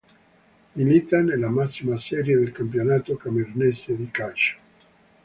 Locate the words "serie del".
1.99-2.51